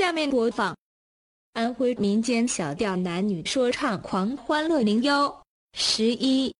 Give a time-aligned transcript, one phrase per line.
[0.00, 0.74] 下面播放。
[1.52, 5.30] 安徽民间小调男女说唱狂欢乐零幺。
[5.74, 6.50] 十一。